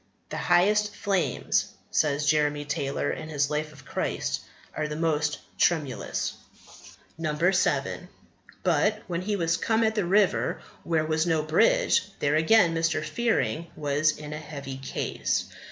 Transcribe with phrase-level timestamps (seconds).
[0.29, 4.39] "The highest flames," says Jeremy Taylor in his Life of Christ,
[4.75, 6.33] "are the most tremulous."
[7.51, 8.09] 7.
[8.63, 13.03] "But when he was come at the river where was no bridge, there, again, Mr.
[13.05, 15.45] Fearing was in a heavy case.